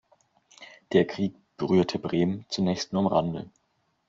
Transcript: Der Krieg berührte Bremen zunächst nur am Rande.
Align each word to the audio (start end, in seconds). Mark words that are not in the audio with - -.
Der 0.93 1.05
Krieg 1.05 1.35
berührte 1.57 1.99
Bremen 1.99 2.43
zunächst 2.49 2.91
nur 2.91 3.01
am 3.03 3.07
Rande. 3.07 3.51